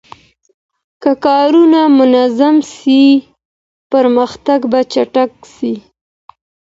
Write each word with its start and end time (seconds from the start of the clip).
که 1.01 1.11
کارونه 1.25 1.81
منظم 1.97 2.55
سي 2.75 3.01
پرمختګ 3.91 4.59
به 4.71 4.79
چټک 4.93 5.31
سي. 5.55 5.73